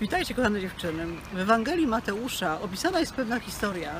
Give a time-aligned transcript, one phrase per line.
[0.00, 1.06] Witajcie kochane dziewczyny.
[1.34, 3.92] W Ewangelii Mateusza opisana jest pewna historia,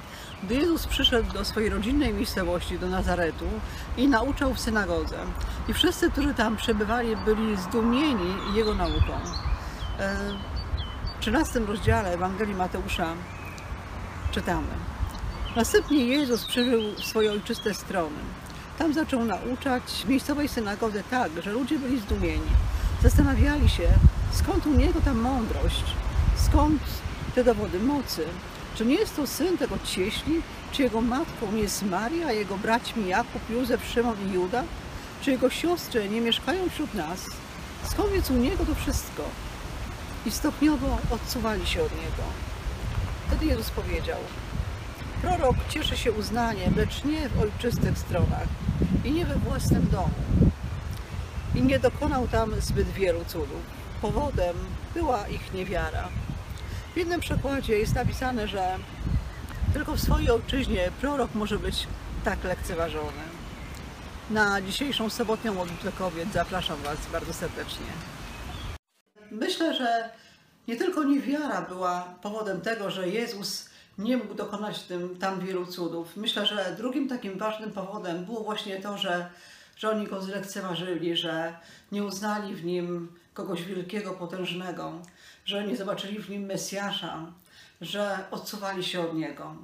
[0.43, 3.45] gdy Jezus przyszedł do swojej rodzinnej miejscowości, do Nazaretu
[3.97, 5.17] i nauczał w synagodze.
[5.69, 9.13] I wszyscy, którzy tam przebywali, byli zdumieni Jego nauką.
[9.99, 10.17] E,
[11.19, 13.15] w 13 rozdziale Ewangelii Mateusza
[14.31, 14.69] czytamy.
[15.57, 18.19] Następnie Jezus przybył w swoje ojczyste strony.
[18.79, 22.51] Tam zaczął nauczać miejscowej synagodze tak, że ludzie byli zdumieni.
[23.07, 23.89] Zastanawiali się,
[24.33, 25.85] skąd u niego ta mądrość,
[26.37, 26.83] skąd
[27.35, 28.25] te dowody mocy.
[28.75, 30.43] Czy nie jest to syn tego cieśli?
[30.73, 34.63] Czy jego matką jest Maria, a jego braćmi Jakub, Józef, Szymon i Juda?
[35.23, 37.27] Czy jego siostry nie mieszkają wśród nas?
[37.85, 39.23] Skąd więc u niego to wszystko?
[40.27, 42.23] I stopniowo odsuwali się od niego.
[43.27, 44.19] Wtedy Jezus powiedział:
[45.23, 48.49] Prorok cieszy się uznaniem, lecz nie w ojczystych stronach
[49.05, 50.11] i nie we własnym domu.
[51.57, 53.61] I nie dokonał tam zbyt wielu cudów.
[54.03, 54.57] Powodem
[54.95, 56.09] była ich niewiara.
[56.95, 58.79] W jednym przykładzie jest napisane, że
[59.73, 61.87] tylko w swojej ojczyźnie prorok może być
[62.25, 63.23] tak lekceważony.
[64.31, 67.87] Na dzisiejszą sobotnią modlitwę kobiet zapraszam Was bardzo serdecznie.
[69.31, 70.11] Myślę, że
[70.69, 73.69] nie tylko niewiara była powodem tego, że Jezus
[73.99, 76.17] nie mógł dokonać tym, tam wielu cudów.
[76.17, 79.31] Myślę, że drugim takim ważnym powodem było właśnie to, że,
[79.77, 81.57] że oni go zlekceważyli, że
[81.93, 84.93] nie uznali w nim kogoś wielkiego, potężnego,
[85.45, 87.33] że nie zobaczyli w nim Mesjasza,
[87.81, 89.57] że odsuwali się od niego.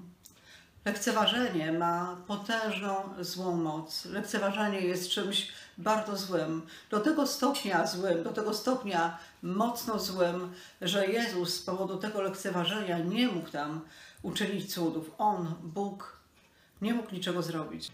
[0.84, 4.04] Lekceważenie ma potężną, złą moc.
[4.04, 6.62] Lekceważenie jest czymś bardzo złym.
[6.90, 12.98] Do tego stopnia złym, do tego stopnia mocno złym, że Jezus z powodu tego lekceważenia
[12.98, 13.80] nie mógł tam
[14.22, 15.10] uczynić cudów.
[15.18, 16.16] On, Bóg,
[16.82, 17.90] nie mógł niczego zrobić.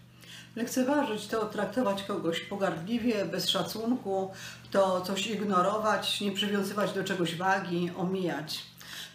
[0.55, 4.31] Lekceważyć to traktować kogoś pogardliwie, bez szacunku,
[4.71, 8.68] to coś ignorować, nie przywiązywać do czegoś wagi, omijać.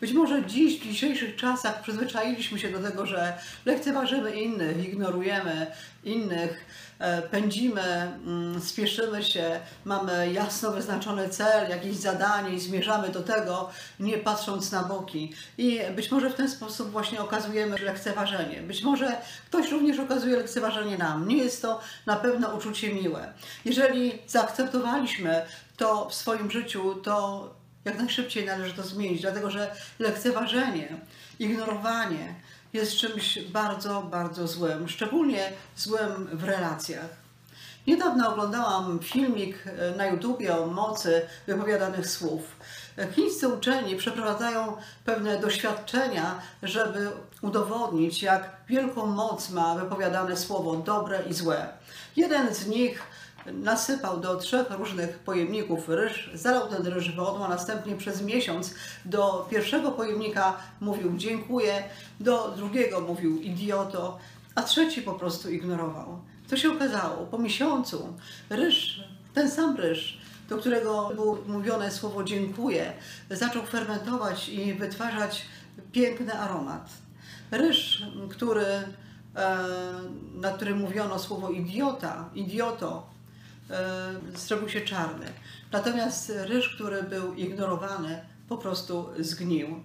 [0.05, 5.66] Być może dziś, w dzisiejszych czasach przyzwyczailiśmy się do tego, że lekceważymy innych, ignorujemy
[6.05, 6.66] innych,
[6.98, 13.70] e, pędzimy, mm, spieszymy się, mamy jasno wyznaczony cel, jakieś zadanie i zmierzamy do tego,
[14.01, 15.33] nie patrząc na boki.
[15.58, 18.62] I być może w ten sposób właśnie okazujemy lekceważenie.
[18.62, 21.28] Być może ktoś również okazuje lekceważenie nam.
[21.28, 23.33] Nie jest to na pewno uczucie miłe.
[23.64, 25.42] Jeżeli zaakceptowaliśmy
[25.77, 27.51] to w swoim życiu, to
[27.84, 30.89] jak najszybciej należy to zmienić, dlatego że lekceważenie,
[31.39, 32.34] ignorowanie
[32.72, 37.24] jest czymś bardzo, bardzo złym, szczególnie złym w relacjach.
[37.86, 39.64] Niedawno oglądałam filmik
[39.96, 42.56] na YouTubie o mocy wypowiadanych słów.
[43.14, 47.11] Chińscy uczeni przeprowadzają pewne doświadczenia, żeby
[47.42, 51.68] udowodnić, jak wielką moc ma wypowiadane słowo dobre i złe.
[52.16, 53.02] Jeden z nich
[53.52, 58.74] nasypał do trzech różnych pojemników ryż, zalał ten ryż wodą, a następnie przez miesiąc
[59.05, 61.83] do pierwszego pojemnika mówił dziękuję,
[62.20, 64.18] do drugiego mówił idioto,
[64.54, 66.18] a trzeci po prostu ignorował.
[66.46, 67.27] Co się okazało?
[67.27, 68.14] Po miesiącu
[68.50, 69.04] ryż,
[69.34, 70.18] ten sam ryż,
[70.48, 72.92] do którego było mówione słowo dziękuję,
[73.30, 75.42] zaczął fermentować i wytwarzać
[75.92, 76.88] piękny aromat.
[77.50, 78.66] Ryż, który,
[80.34, 83.14] na którym mówiono słowo idiota, idioto,
[84.36, 85.27] zrobił się czarny.
[85.73, 89.80] Natomiast ryż, który był ignorowany, po prostu zgnił.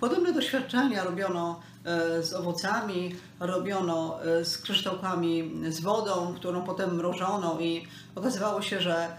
[0.00, 1.60] Podobne doświadczenia robiono
[2.20, 9.18] z owocami, robiono z kryształkami z wodą, którą potem mrożono i okazywało się, że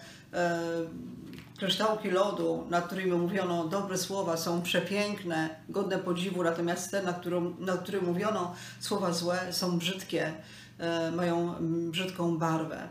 [1.57, 7.55] kryształki lodu, na którymi mówiono dobre słowa, są przepiękne, godne podziwu, natomiast te, na, którą,
[7.59, 10.33] na które mówiono słowa złe, są brzydkie,
[11.15, 11.55] mają
[11.91, 12.87] brzydką barwę.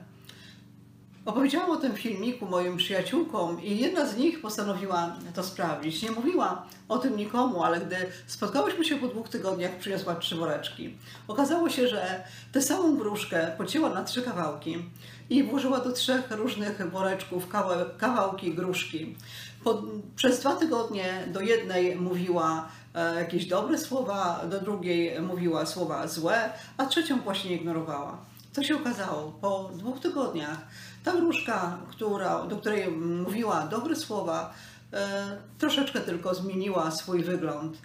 [1.26, 6.02] Opowiedziałam o tym filmiku moim przyjaciółkom i jedna z nich postanowiła to sprawdzić.
[6.02, 7.96] Nie mówiła o tym nikomu, ale gdy
[8.26, 10.96] spotkałyśmy się po dwóch tygodniach, przyniosła trzy woreczki.
[11.28, 14.76] Okazało się, że tę samą gruszkę pocięła na trzy kawałki
[15.30, 17.48] i włożyła do trzech różnych woreczków
[17.98, 19.16] kawałki gruszki.
[19.64, 19.82] Po,
[20.16, 26.50] przez dwa tygodnie do jednej mówiła e, jakieś dobre słowa, do drugiej mówiła słowa złe,
[26.76, 28.18] a trzecią właśnie ignorowała.
[28.52, 29.32] Co się okazało?
[29.40, 30.58] Po dwóch tygodniach
[31.04, 34.54] ta wróżka, która, do której mówiła dobre słowa,
[34.92, 37.78] e, troszeczkę tylko zmieniła swój wygląd.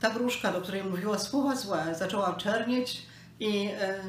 [0.00, 3.06] Ta wróżka, do której mówiła słowa złe, zaczęła czernieć
[3.40, 4.00] i e,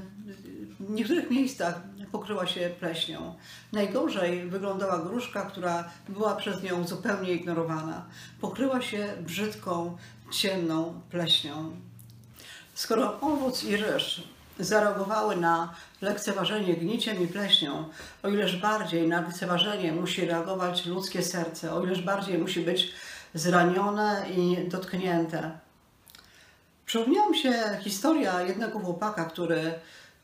[0.79, 1.81] w niektórych miejscach
[2.11, 3.35] pokryła się pleśnią.
[3.71, 8.05] Najgorzej wyglądała gruszka, która była przez nią zupełnie ignorowana.
[8.41, 9.97] Pokryła się brzydką,
[10.31, 11.71] ciemną pleśnią.
[12.73, 14.23] Skoro owoc i ryż
[14.63, 17.85] zareagowały na lekceważenie gniciem i pleśnią,
[18.23, 22.93] o ileż bardziej na lekceważenie musi reagować ludzkie serce, o ileż bardziej musi być
[23.33, 25.51] zranione i dotknięte.
[26.85, 29.73] Przypomniała mi się historia jednego chłopaka, który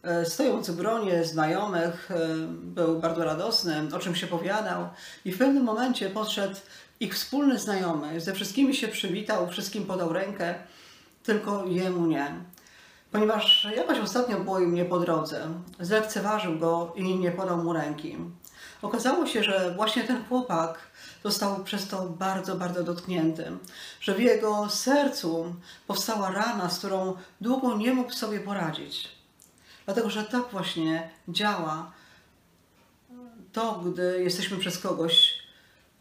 [0.04, 2.16] e, stojąc w gronie znajomych e,
[2.48, 4.90] był bardzo radosny, o czym się powiadał
[5.26, 6.56] i w pewnym momencie podszedł
[7.00, 10.56] ich wspólny znajomy, ze wszystkimi się przywitał, wszystkim podał rękę,
[11.24, 12.32] tylko jemu nie.
[13.18, 15.48] Ponieważ jakoś ostatnio było im nie po drodze,
[15.80, 18.18] zlekceważył go i nie podał mu ręki.
[18.82, 20.80] Okazało się, że właśnie ten chłopak
[21.24, 23.52] został przez to bardzo, bardzo dotknięty,
[24.00, 25.56] że w jego sercu
[25.88, 29.10] powstała rana, z którą długo nie mógł sobie poradzić.
[29.86, 31.92] Dlatego, że tak właśnie działa
[33.54, 35.37] to, gdy jesteśmy przez kogoś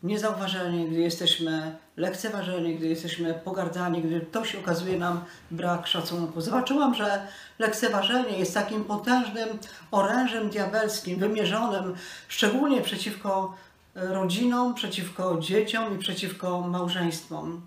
[0.03, 6.41] niezauważeni, gdy jesteśmy lekceważeni, gdy jesteśmy pogardzani, gdy ktoś okazuje nam brak szacunku.
[6.41, 7.27] Zobaczyłam, że
[7.59, 9.49] lekceważenie jest takim potężnym
[9.91, 11.95] orężem diabelskim, wymierzonym
[12.29, 13.55] szczególnie przeciwko
[13.95, 17.61] rodzinom, przeciwko dzieciom i przeciwko małżeństwom.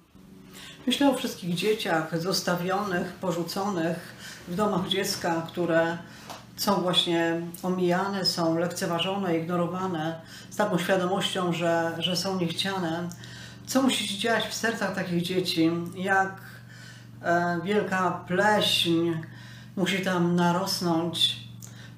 [0.87, 3.97] Myślę o wszystkich dzieciach zostawionych, porzuconych
[4.47, 5.97] w domach dziecka, które
[6.59, 13.09] są właśnie omijane, są lekceważone, ignorowane z taką świadomością, że, że są niechciane.
[13.67, 15.71] Co musi się dziać w sercach takich dzieci?
[15.95, 16.41] Jak
[17.21, 19.11] e, wielka pleśń
[19.75, 21.49] musi tam narosnąć?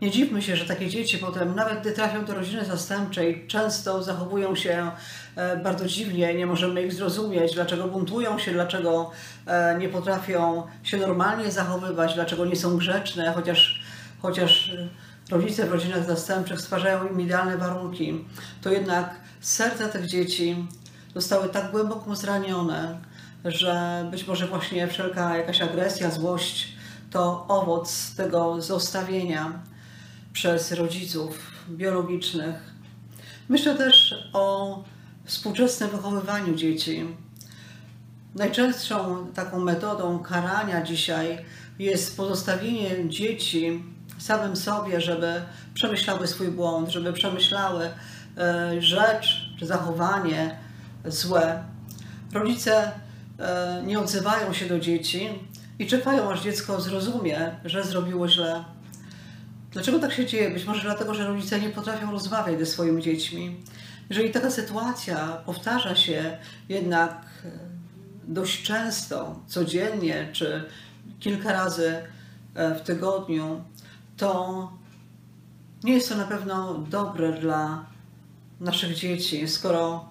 [0.02, 4.56] Nie dziwmy się, że takie dzieci potem, nawet gdy trafią do rodziny zastępczej, często zachowują
[4.56, 4.92] się
[5.36, 9.12] e, bardzo dziwnie, nie możemy ich zrozumieć, dlaczego buntują się, dlaczego
[9.46, 13.81] e, nie potrafią się normalnie zachowywać, dlaczego nie są grzeczne, chociaż,
[14.21, 14.71] chociaż
[15.29, 18.25] rodzice w rodzinach zastępczych stwarzają im idealne warunki,
[18.62, 20.68] to jednak serca tych dzieci
[21.15, 23.01] zostały tak głęboko zranione,
[23.45, 26.73] że być może właśnie wszelka jakaś agresja, złość
[27.12, 29.62] to owoc tego zostawienia
[30.33, 32.56] przez rodziców biologicznych.
[33.50, 34.83] Myślę też o
[35.25, 37.07] współczesnym wychowywaniu dzieci.
[38.35, 41.45] Najczęstszą taką metodą karania dzisiaj
[41.79, 43.83] jest pozostawienie dzieci
[44.21, 45.41] samym sobie, żeby
[45.73, 47.89] przemyślały swój błąd, żeby przemyślały
[48.38, 50.57] e, rzecz czy zachowanie
[51.06, 51.63] złe.
[52.33, 52.91] Rodzice
[53.39, 55.29] e, nie odzywają się do dzieci
[55.79, 58.63] i czekają, aż dziecko zrozumie, że zrobiło źle.
[59.71, 60.51] Dlaczego tak się dzieje?
[60.51, 63.57] Być może dlatego, że rodzice nie potrafią rozmawiać ze swoimi dziećmi.
[64.09, 66.38] Jeżeli taka sytuacja powtarza się
[66.69, 67.12] jednak
[67.45, 67.50] e,
[68.27, 70.63] dość często, codziennie czy
[71.19, 71.95] kilka razy
[72.56, 73.63] w tygodniu,
[74.21, 74.71] to
[75.83, 77.85] nie jest to na pewno dobre dla
[78.59, 79.47] naszych dzieci.
[79.47, 80.09] Skoro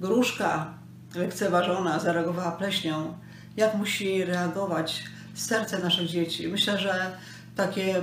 [0.00, 0.74] gruszka
[1.14, 3.14] lekceważona zareagowała pleśnią,
[3.56, 5.04] jak musi reagować
[5.34, 6.48] serce naszych dzieci?
[6.48, 7.16] Myślę, że
[7.56, 8.00] takie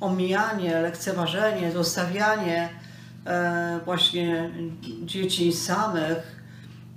[0.00, 2.68] omijanie, lekceważenie, zostawianie
[3.26, 4.50] e, właśnie
[5.02, 6.42] dzieci samych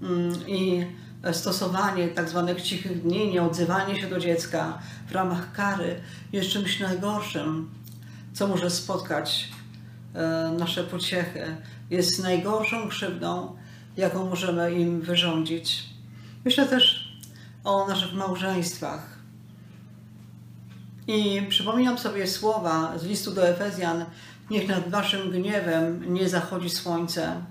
[0.01, 0.85] mm, i
[1.31, 6.01] stosowanie tak zwanych cichych dni, nieodzywanie się do dziecka w ramach kary
[6.33, 7.76] jest czymś najgorszym,
[8.37, 9.49] co może spotkać
[10.13, 11.57] e, nasze pociechy.
[11.89, 13.55] Jest najgorszą krzywdą,
[13.97, 15.83] jaką możemy im wyrządzić.
[16.45, 17.13] Myślę też
[17.63, 19.19] o naszych małżeństwach
[21.07, 24.05] i przypominam sobie słowa z listu do Efezjan:
[24.49, 27.41] Niech nad waszym gniewem nie zachodzi słońce.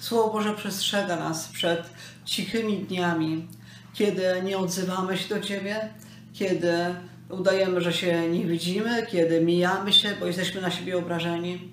[0.00, 1.90] Słowo Boże przestrzega nas przed
[2.24, 3.48] cichymi dniami,
[3.94, 5.88] kiedy nie odzywamy się do Ciebie,
[6.32, 6.94] kiedy
[7.28, 11.68] udajemy, że się nie widzimy, kiedy mijamy się, bo jesteśmy na siebie obrażeni.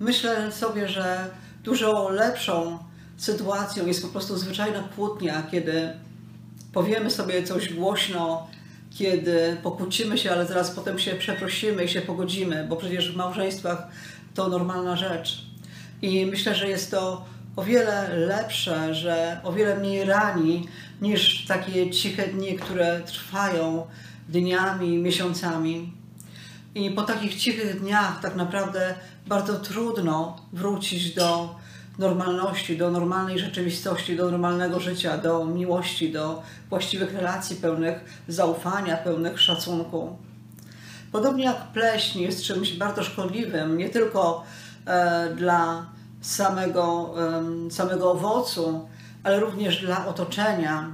[0.00, 1.30] Myślę sobie, że
[1.64, 2.78] dużo lepszą
[3.16, 5.92] sytuacją jest po prostu zwyczajna kłótnia, kiedy
[6.72, 8.48] powiemy sobie coś głośno
[8.98, 13.86] kiedy pokłócimy się, ale zaraz potem się przeprosimy i się pogodzimy, bo przecież w małżeństwach
[14.34, 15.46] to normalna rzecz.
[16.02, 17.24] I myślę, że jest to
[17.56, 20.68] o wiele lepsze, że o wiele mniej rani
[21.00, 23.86] niż takie ciche dni, które trwają
[24.28, 25.92] dniami, miesiącami.
[26.74, 28.94] I po takich cichych dniach tak naprawdę
[29.26, 31.54] bardzo trudno wrócić do
[31.98, 39.40] normalności, do normalnej rzeczywistości, do normalnego życia, do miłości, do właściwych relacji pełnych zaufania, pełnych
[39.40, 40.16] szacunku.
[41.12, 44.44] Podobnie jak pleśń jest czymś bardzo szkodliwym, nie tylko
[44.86, 45.86] e, dla
[46.20, 47.14] samego,
[47.66, 48.88] e, samego owocu,
[49.22, 50.90] ale również dla otoczenia.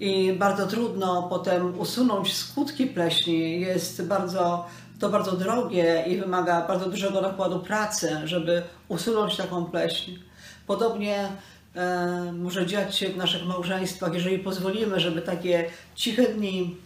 [0.00, 3.60] I bardzo trudno potem usunąć skutki pleśni.
[3.60, 4.66] Jest bardzo,
[4.98, 10.18] to bardzo drogie i wymaga bardzo dużego nakładu pracy, żeby usunąć taką pleśń.
[10.66, 11.28] Podobnie
[11.74, 16.76] e, może dziać się w naszych małżeństwach, jeżeli pozwolimy, żeby takie ciche dni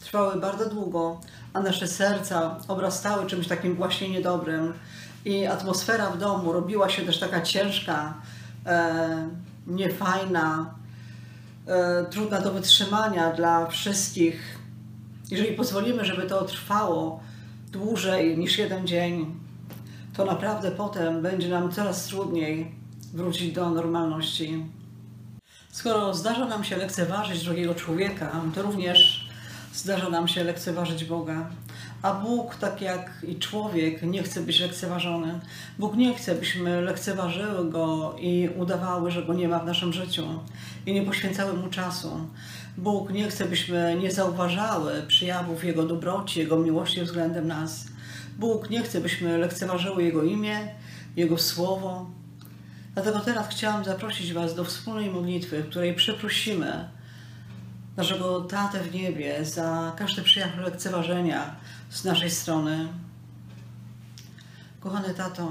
[0.00, 1.20] trwały bardzo długo,
[1.52, 4.74] a nasze serca obrastały czymś takim właśnie niedobrym
[5.24, 8.14] i atmosfera w domu robiła się też taka ciężka,
[8.66, 9.28] e,
[9.66, 10.79] niefajna,
[12.10, 14.58] trudna do wytrzymania dla wszystkich.
[15.30, 17.20] Jeżeli pozwolimy, żeby to trwało
[17.72, 19.34] dłużej niż jeden dzień,
[20.16, 22.74] to naprawdę potem będzie nam coraz trudniej
[23.14, 24.66] wrócić do normalności.
[25.70, 29.28] Skoro zdarza nam się lekceważyć drugiego człowieka, to również
[29.74, 31.50] zdarza nam się lekceważyć Boga.
[32.02, 35.40] A Bóg, tak jak i człowiek, nie chce być lekceważony.
[35.78, 40.24] Bóg nie chce, byśmy lekceważyły Go i udawały, że Go nie ma w naszym życiu
[40.86, 42.10] i nie poświęcały Mu czasu.
[42.78, 47.86] Bóg nie chce, byśmy nie zauważały przyjawów Jego dobroci, Jego miłości względem nas.
[48.38, 50.58] Bóg nie chce, byśmy lekceważyły Jego imię,
[51.16, 52.10] Jego słowo.
[52.94, 56.88] Dlatego teraz chciałam zaprosić Was do wspólnej modlitwy, w której przeprosimy
[57.96, 61.56] naszego Tatę w niebie za każdy przejaw lekceważenia
[61.90, 62.88] z naszej strony.
[64.80, 65.48] Kochany Tato,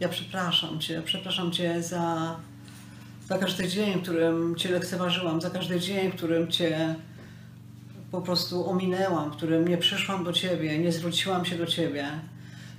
[0.00, 2.36] ja przepraszam Cię, przepraszam Cię za,
[3.28, 6.94] za każdy dzień, w którym Cię lekceważyłam, za każdy dzień, w którym Cię
[8.10, 12.08] po prostu ominęłam, w którym nie przyszłam do Ciebie, nie zwróciłam się do Ciebie,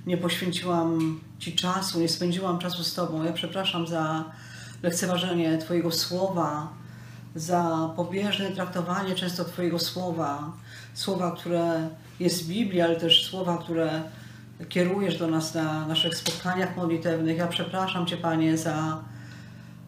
[0.06, 3.24] nie poświęciłam Ci czasu, nie spędziłam czasu z Tobą.
[3.24, 4.24] Ja przepraszam za
[4.82, 6.68] lekceważenie Twojego słowa,
[7.34, 10.52] za pobieżne traktowanie często Twojego słowa,
[10.94, 11.88] słowa, które
[12.20, 14.02] jest w Biblii, ale też słowa, które
[14.68, 17.36] kierujesz do nas na naszych spotkaniach modlitewnych.
[17.36, 19.04] Ja przepraszam Cię, Panie, za,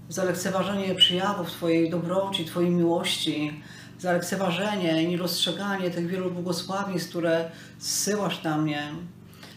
[0.09, 3.63] za lekceważenie przyjawów Twojej dobroci, Twojej miłości,
[3.99, 8.83] za lekceważenie i nierozstrzeganie tych wielu błogosławieństw, które zsyłasz na mnie.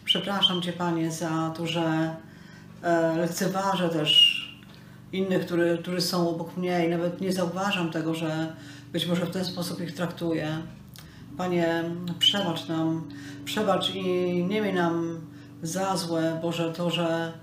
[0.05, 2.15] Przepraszam Cię, Panie, za to, że
[2.83, 4.39] e, lekceważę też
[5.11, 8.55] innych, który, którzy są obok mnie i nawet nie zauważam tego, że
[8.91, 10.61] być może w ten sposób ich traktuję.
[11.38, 11.83] Panie,
[12.19, 13.09] przebacz nam,
[13.45, 14.03] przebacz i
[14.50, 15.21] nie miej nam
[15.63, 17.33] za złe, Boże, to, że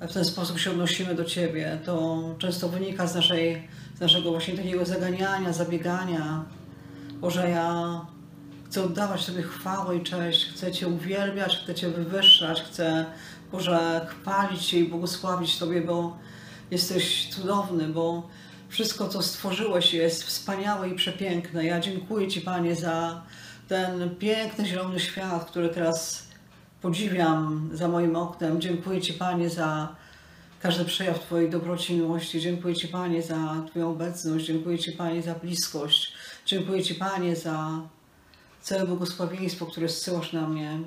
[0.00, 1.78] w ten sposób się odnosimy do Ciebie.
[1.84, 6.44] To często wynika z, naszej, z naszego właśnie takiego zaganiania, zabiegania.
[7.20, 8.00] Boże, ja
[8.66, 13.06] chcę oddawać Tobie chwałę i cześć, chcę Cię uwielbiać, chcę Cię wywyższać, chcę,
[13.52, 16.16] Boże, chwalić Cię i błogosławić Tobie, bo
[16.70, 18.28] jesteś cudowny, bo
[18.72, 21.64] wszystko, co stworzyłeś, jest wspaniałe i przepiękne.
[21.64, 23.22] Ja dziękuję Ci, Panie, za
[23.68, 26.26] ten piękny, zielony świat, który teraz
[26.82, 28.60] podziwiam za moim oknem.
[28.60, 29.96] Dziękuję Ci, Panie, za
[30.60, 32.40] każdy przejaw Twojej dobroci i miłości.
[32.40, 34.46] Dziękuję Ci, Panie, za Twoją obecność.
[34.46, 36.12] Dziękuję Ci, Panie, za bliskość.
[36.46, 37.80] Dziękuję Ci, Panie, za
[38.62, 40.78] całe błogosławieństwo, które zsyłasz na mnie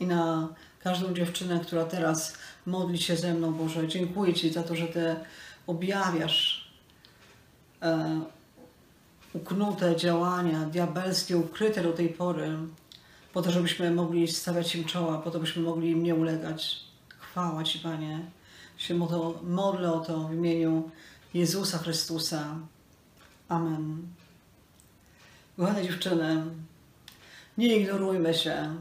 [0.00, 0.48] i na
[0.82, 3.88] każdą dziewczynę, która teraz modli się ze mną, Boże.
[3.88, 5.16] Dziękuję Ci za to, że Ty
[5.66, 6.71] objawiasz
[9.32, 12.58] uknute działania diabelskie, ukryte do tej pory,
[13.32, 16.80] po to, żebyśmy mogli stawiać im czoła, po to, byśmy mogli im nie ulegać.
[17.18, 18.20] Chwała Ci, Panie.
[18.76, 18.94] Się
[19.42, 20.90] modlę o to w imieniu
[21.34, 22.56] Jezusa Chrystusa.
[23.48, 24.02] Amen.
[25.56, 26.44] Kochane dziewczyny,
[27.58, 28.76] nie ignorujmy się.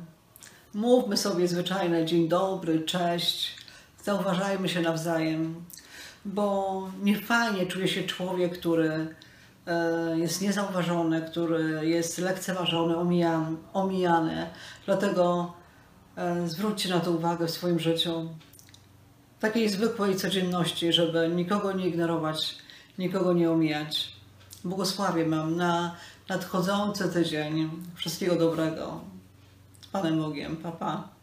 [0.74, 3.55] Mówmy sobie zwyczajne dzień dobry, cześć.
[4.03, 5.65] Zauważajmy się nawzajem,
[6.25, 9.16] bo niefajnie czuje się człowiek, który
[9.68, 13.58] e, jest niezauważony, który jest lekceważony, omijany.
[13.74, 14.50] omijany.
[14.86, 15.54] Dlatego
[16.16, 18.30] e, zwróćcie na to uwagę w swoim życiu.
[19.40, 22.58] Takiej zwykłej codzienności, żeby nikogo nie ignorować,
[22.98, 24.12] nikogo nie omijać.
[24.63, 25.96] Błogosławię mam na
[26.30, 27.70] nadchodzący tydzień.
[27.96, 29.01] Wszystkiego dobrego.
[29.82, 30.58] Z Panem Bogiem.
[30.58, 31.21] Pa, pa.